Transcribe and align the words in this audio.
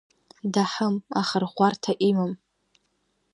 Даҳым, 0.53 0.95
ахырӷәӷәарҭа 1.19 1.93
имам. 2.09 2.31